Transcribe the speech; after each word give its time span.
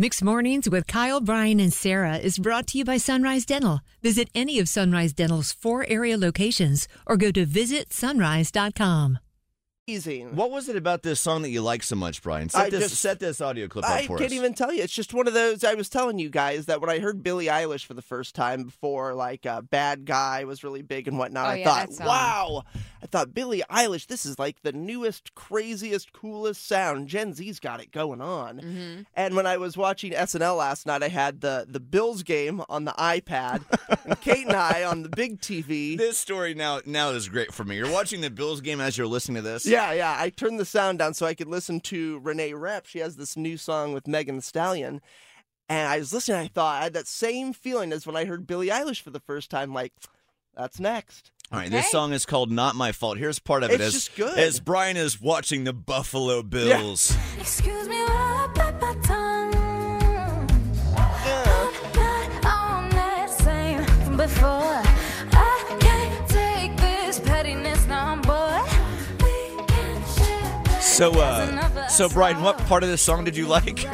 Mixed 0.00 0.22
Mornings 0.22 0.70
with 0.70 0.86
Kyle, 0.86 1.20
Bryan, 1.20 1.58
and 1.58 1.72
Sarah 1.72 2.18
is 2.18 2.38
brought 2.38 2.68
to 2.68 2.78
you 2.78 2.84
by 2.84 2.98
Sunrise 2.98 3.44
Dental. 3.44 3.80
Visit 4.00 4.30
any 4.32 4.60
of 4.60 4.68
Sunrise 4.68 5.12
Dental's 5.12 5.50
four 5.50 5.84
area 5.88 6.16
locations 6.16 6.86
or 7.04 7.16
go 7.16 7.32
to 7.32 7.44
visitsunrise.com. 7.44 9.18
Amazing. 9.92 10.36
What 10.36 10.50
was 10.50 10.68
it 10.68 10.76
about 10.76 11.02
this 11.02 11.18
song 11.18 11.40
that 11.42 11.48
you 11.48 11.62
like 11.62 11.82
so 11.82 11.96
much, 11.96 12.22
Bryan? 12.22 12.50
Set 12.50 12.60
I 12.66 12.68
this 12.70 12.90
just- 12.90 13.00
set 13.00 13.20
this 13.20 13.40
audio 13.40 13.68
clip 13.68 13.86
up 13.86 13.90
I 13.90 14.06
for 14.06 14.18
can't 14.18 14.32
even 14.32 14.52
tell 14.52 14.70
you. 14.70 14.82
It's 14.82 14.92
just 14.92 15.14
one 15.14 15.26
of 15.26 15.32
those. 15.32 15.64
I 15.64 15.72
was 15.74 15.88
telling 15.88 16.18
you 16.18 16.28
guys 16.28 16.66
that 16.66 16.82
when 16.82 16.90
I 16.90 16.98
heard 16.98 17.22
Billie 17.22 17.46
Eilish 17.46 17.86
for 17.86 17.94
the 17.94 18.02
first 18.02 18.34
time 18.34 18.64
before, 18.64 19.14
like 19.14 19.46
uh, 19.46 19.62
"Bad 19.62 20.04
Guy" 20.04 20.44
was 20.44 20.62
really 20.62 20.82
big 20.82 21.08
and 21.08 21.18
whatnot, 21.18 21.46
Oh, 21.46 21.50
I 21.52 21.54
yeah, 21.56 21.86
thought, 21.86 22.06
"Wow!" 22.06 22.64
I 23.02 23.06
thought 23.06 23.32
Billie 23.32 23.62
Eilish. 23.70 24.08
This 24.08 24.26
is 24.26 24.38
like 24.38 24.60
the 24.62 24.72
newest, 24.72 25.34
craziest, 25.34 26.12
coolest 26.12 26.66
sound. 26.66 27.08
Gen 27.08 27.32
Z's 27.32 27.58
got 27.58 27.80
it 27.80 27.90
going 27.90 28.20
on. 28.20 28.58
Mm-hmm. 28.60 29.00
And 29.14 29.36
when 29.36 29.46
I 29.46 29.56
was 29.56 29.76
watching 29.76 30.12
SNL 30.12 30.58
last 30.58 30.84
night, 30.86 31.02
I 31.02 31.08
had 31.08 31.40
the 31.40 31.64
the 31.66 31.80
Bills 31.80 32.22
game 32.22 32.60
on 32.68 32.84
the 32.84 32.92
iPad, 32.98 33.62
and 34.04 34.20
Kate 34.20 34.46
and 34.46 34.54
I 34.56 34.84
on 34.84 35.02
the 35.02 35.08
big 35.08 35.40
TV. 35.40 35.96
This 35.96 36.18
story 36.18 36.52
now 36.52 36.80
now 36.84 37.10
is 37.10 37.28
great 37.30 37.54
for 37.54 37.64
me. 37.64 37.76
You're 37.76 37.90
watching 37.90 38.20
the 38.20 38.28
Bills 38.30 38.60
game 38.60 38.80
as 38.82 38.98
you're 38.98 39.06
listening 39.06 39.36
to 39.42 39.48
this. 39.48 39.64
Yeah, 39.64 39.77
yeah. 39.78 39.92
Yeah. 39.92 40.16
I 40.18 40.30
turned 40.30 40.58
the 40.60 40.64
sound 40.64 40.98
down 40.98 41.14
so 41.14 41.26
I 41.26 41.34
could 41.34 41.48
listen 41.48 41.80
to 41.80 42.18
Renee 42.20 42.52
Rapp. 42.54 42.86
She 42.86 42.98
has 43.00 43.16
this 43.16 43.36
new 43.36 43.56
song 43.56 43.92
with 43.92 44.06
Megan 44.06 44.36
Thee 44.36 44.40
Stallion. 44.42 45.00
And 45.68 45.88
I 45.88 45.98
was 45.98 46.12
listening, 46.14 46.38
I 46.38 46.48
thought 46.48 46.80
I 46.80 46.84
had 46.84 46.94
that 46.94 47.06
same 47.06 47.52
feeling 47.52 47.92
as 47.92 48.06
when 48.06 48.16
I 48.16 48.24
heard 48.24 48.46
Billie 48.46 48.68
Eilish 48.68 49.02
for 49.02 49.10
the 49.10 49.20
first 49.20 49.50
time, 49.50 49.74
like, 49.74 49.92
that's 50.56 50.80
next. 50.80 51.30
All 51.52 51.58
right, 51.58 51.70
this 51.70 51.90
song 51.90 52.12
is 52.12 52.26
called 52.26 52.50
"Not 52.50 52.74
My 52.74 52.92
Fault." 52.92 53.16
Here's 53.16 53.38
part 53.38 53.62
of 53.62 53.70
it 53.70 53.80
It's 53.80 53.84
as 53.84 53.92
just 53.94 54.16
good. 54.16 54.38
as 54.38 54.60
Bryan 54.60 54.98
is 54.98 55.18
watching 55.18 55.64
the 55.64 55.72
Buffalo 55.72 56.42
Bills. 56.42 57.16
Excuse 57.38 57.88
me 57.88 57.96
while 58.02 58.10
I 58.10 58.46
bite 58.54 58.80
my 58.80 58.94
tongue. 59.02 59.52
Yeah. 61.24 61.58
So, 70.98 71.10
There's 71.12 71.22
uh, 71.22 71.86
so 71.86 72.08
Bryan, 72.08 72.42
what 72.42 72.58
part 72.66 72.82
of 72.82 72.88
this 72.88 73.00
song 73.00 73.22
did 73.22 73.36
you 73.36 73.46
like? 73.46 73.84
You 73.84 73.88
know, 73.88 73.92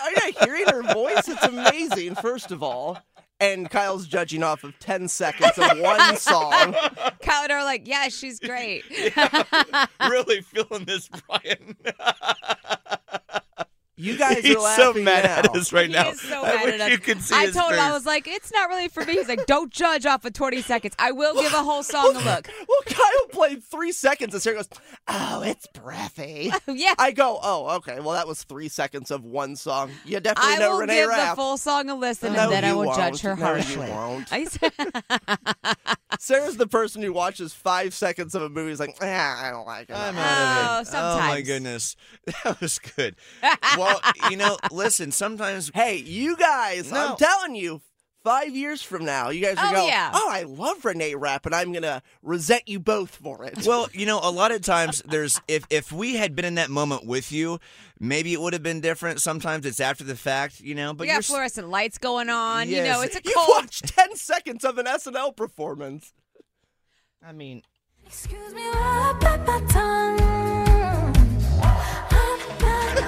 are 0.00 0.10
you 0.10 0.16
not 0.16 0.42
hearing 0.42 0.64
her 0.68 0.82
voice? 0.94 1.28
It's 1.28 1.44
amazing, 1.44 2.14
first 2.14 2.50
of 2.50 2.62
all. 2.62 2.98
And 3.40 3.68
Kyle's 3.68 4.06
judging 4.06 4.42
off 4.42 4.64
of 4.64 4.78
10 4.78 5.08
seconds 5.08 5.58
of 5.58 5.78
one 5.80 6.16
song. 6.16 6.72
Kyle 7.20 7.42
and 7.42 7.52
I 7.52 7.56
are 7.56 7.64
like, 7.64 7.86
yeah, 7.86 8.08
she's 8.08 8.40
great. 8.40 8.84
really 10.00 10.40
feeling 10.40 10.86
this, 10.86 11.10
Bryan. 11.28 11.76
You 13.98 14.18
guys 14.18 14.38
He's 14.44 14.56
are 14.56 14.76
so 14.76 14.86
laughing 14.88 15.04
mad 15.04 15.24
now. 15.24 15.38
at 15.38 15.56
us 15.56 15.72
right 15.72 15.86
He 15.86 15.92
now. 15.94 16.10
is 16.10 16.20
so 16.20 16.42
I 16.44 16.54
mad 16.56 16.64
wish 16.66 16.74
at 16.74 16.80
us. 16.82 16.90
you 16.90 16.98
could 16.98 17.22
see 17.22 17.34
I 17.34 17.46
his 17.46 17.54
told 17.54 17.72
him. 17.72 17.78
I 17.80 17.92
was 17.92 18.04
like, 18.04 18.28
it's 18.28 18.52
not 18.52 18.68
really 18.68 18.88
for 18.88 19.02
me. 19.06 19.14
He's 19.14 19.26
like, 19.28 19.46
don't 19.46 19.70
judge 19.72 20.04
off 20.04 20.24
of 20.26 20.34
20 20.34 20.60
seconds. 20.60 20.94
I 20.98 21.12
will 21.12 21.34
give 21.34 21.52
a 21.54 21.62
whole 21.62 21.82
song 21.82 22.14
a 22.14 22.18
look. 22.18 22.48
Well, 22.68 22.78
Kyle 22.84 23.26
played 23.30 23.64
three 23.64 23.92
seconds 23.92 24.34
and 24.34 24.42
Sarah 24.42 24.56
goes, 24.56 24.68
Oh, 25.08 25.40
it's 25.42 25.66
breathy. 25.68 26.52
yeah. 26.68 26.92
I 26.98 27.12
go, 27.12 27.38
Oh, 27.42 27.76
okay. 27.76 28.00
Well, 28.00 28.12
that 28.12 28.28
was 28.28 28.42
three 28.42 28.68
seconds 28.68 29.10
of 29.10 29.24
one 29.24 29.56
song. 29.56 29.90
You 30.04 30.20
definitely 30.20 30.52
I 30.54 30.58
know 30.58 30.76
will 30.78 30.86
give 30.86 31.08
Rapp. 31.08 31.30
the 31.30 31.36
full 31.36 31.56
song 31.56 31.88
a 31.88 31.94
listen, 31.94 32.34
No, 32.34 32.42
and 32.44 32.52
then 32.52 32.64
I 32.66 32.74
will 32.74 32.84
won't. 32.86 32.96
judge 32.98 33.20
her 33.22 33.34
No, 33.34 33.40
you 33.56 33.62
harshly. 33.62 33.88
won't. 33.90 34.30
I 34.32 34.44
said, 34.44 34.72
Sarah's 36.18 36.56
the 36.56 36.66
person 36.66 37.02
who 37.02 37.12
watches 37.12 37.52
five 37.52 37.94
seconds 37.94 38.34
of 38.34 38.42
a 38.42 38.48
movie. 38.48 38.72
Is 38.72 38.80
like, 38.80 38.96
ah, 39.00 39.46
I 39.46 39.50
don't 39.50 39.66
like 39.66 39.90
it. 39.90 39.94
I'm 39.96 40.16
Oh, 40.16 40.20
out 40.20 40.80
of 40.82 40.88
it. 40.88 40.96
Oh 40.96 41.18
my 41.18 41.40
goodness, 41.42 41.96
that 42.44 42.60
was 42.60 42.78
good. 42.78 43.16
well, 43.76 44.00
you 44.30 44.36
know, 44.36 44.56
listen. 44.70 45.12
Sometimes 45.12 45.70
Hey, 45.74 45.96
you 45.96 46.36
guys! 46.36 46.90
No. 46.90 47.10
I'm 47.10 47.16
telling 47.16 47.54
you, 47.54 47.80
five 48.26 48.56
years 48.56 48.82
from 48.82 49.04
now, 49.04 49.28
you 49.30 49.40
guys 49.40 49.56
are 49.56 49.68
Oh, 49.68 49.72
going, 49.72 49.86
yeah. 49.88 50.10
"Oh, 50.12 50.28
I 50.28 50.42
love 50.42 50.84
Renee 50.84 51.14
Rapp," 51.14 51.46
and 51.46 51.54
I'm 51.54 51.72
gonna 51.72 52.02
resent 52.24 52.64
you 52.66 52.80
both 52.80 53.14
for 53.14 53.44
it. 53.44 53.64
Well, 53.64 53.88
you 53.92 54.04
know, 54.04 54.18
a 54.20 54.30
lot 54.32 54.50
of 54.50 54.62
times 54.62 55.00
there's 55.06 55.40
if 55.46 55.64
if 55.70 55.92
we 55.92 56.16
had 56.16 56.34
been 56.34 56.44
in 56.44 56.56
that 56.56 56.68
moment 56.68 57.06
with 57.06 57.30
you, 57.30 57.60
maybe 58.00 58.32
it 58.32 58.40
would 58.40 58.52
have 58.52 58.64
been 58.64 58.80
different. 58.80 59.22
Sometimes 59.22 59.64
it's 59.64 59.78
after 59.78 60.02
the 60.02 60.16
fact, 60.16 60.58
you 60.60 60.74
know. 60.74 60.92
But 60.92 61.02
we 61.04 61.06
you're 61.08 61.18
got 61.18 61.24
fluorescent 61.24 61.68
lights 61.68 61.98
going 61.98 62.28
on. 62.28 62.68
You 62.68 62.82
know, 62.82 63.00
it's 63.02 63.14
a 63.14 63.20
you 63.24 63.32
cold. 63.32 63.48
watched 63.48 63.94
ten 63.96 64.16
seconds 64.16 64.64
of 64.64 64.76
an 64.78 64.86
SNL 64.86 65.36
performance. 65.36 66.12
I 67.24 67.30
mean, 67.32 67.62
Excuse 68.04 68.52
me 68.54 68.62
while 68.70 68.74
I 68.74 69.18
bite 69.20 69.46
my 69.46 69.60
tongue. 69.68 70.20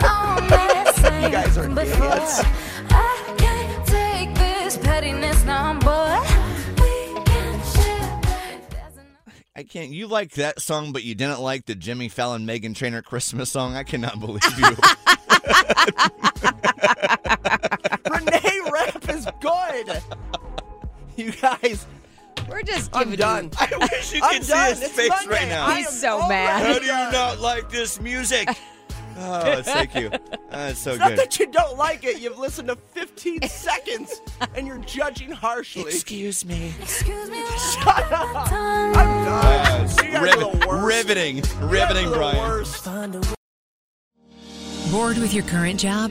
I'm 0.00 0.48
not 0.48 0.48
that 0.48 0.94
same 0.96 1.22
You 1.24 1.30
guys 1.30 1.58
are 1.58 1.62
from 1.64 1.74
before. 1.74 2.06
idiots. 2.06 2.42
I 9.58 9.64
can't. 9.64 9.90
You 9.90 10.06
like 10.06 10.30
that 10.34 10.60
song, 10.62 10.92
but 10.92 11.02
you 11.02 11.16
didn't 11.16 11.40
like 11.40 11.66
the 11.66 11.74
Jimmy 11.74 12.08
Fallon 12.08 12.46
Meghan 12.46 12.76
Trainor 12.76 13.02
Christmas 13.02 13.50
song. 13.50 13.74
I 13.74 13.82
cannot 13.82 14.20
believe 14.20 14.40
you. 14.56 14.64
Renee 18.08 18.60
Rapp 18.72 19.08
is 19.08 19.26
good. 19.40 20.00
You 21.16 21.32
guys, 21.32 21.86
We're 22.48 22.62
just 22.62 22.90
I'm 22.94 23.16
done. 23.16 23.46
you. 23.46 23.50
I 23.58 23.88
wish 23.90 24.12
you 24.12 24.20
I'm 24.22 24.34
could 24.36 24.44
see 24.44 24.52
done. 24.52 24.68
his 24.70 24.82
It's 24.82 24.92
face 24.92 25.08
Monday. 25.08 25.28
right 25.32 25.48
now. 25.48 25.66
I 25.66 25.78
He's 25.78 25.86
am 25.88 25.92
so 25.92 26.28
mad. 26.28 26.64
How 26.64 26.78
do 26.78 26.84
you 26.86 26.92
not 26.92 27.40
like 27.40 27.68
this 27.68 28.00
music? 28.00 28.48
Oh, 29.20 29.62
thank 29.62 29.94
you. 29.94 30.10
That's 30.50 30.78
so 30.78 30.90
It's 30.92 30.98
not 31.00 31.16
that 31.16 31.38
you 31.38 31.46
don't 31.46 31.76
like 31.76 32.04
it. 32.04 32.20
You've 32.20 32.38
listened 32.38 32.68
to 32.68 32.76
15 32.76 33.42
seconds 33.48 34.20
and 34.54 34.66
you're 34.66 34.78
judging 34.78 35.30
harshly. 35.32 35.82
Excuse 35.82 36.44
me. 36.44 36.72
Excuse 36.80 37.28
me 37.30 37.42
while 37.42 37.58
Shut 37.58 38.12
up. 38.12 38.52
I'm 38.52 38.92
done. 39.24 39.80
Yes. 39.80 39.96
You 40.02 40.10
guys 40.12 40.34
are 40.36 40.40
the 40.60 40.66
worst. 40.68 40.86
riveting, 41.08 41.42
riveting, 41.68 42.06
are 42.08 42.14
Bryan. 42.14 42.36
worst. 42.38 42.84
Bored 44.90 45.18
with 45.18 45.34
your 45.34 45.44
current 45.44 45.78
job? 45.80 46.10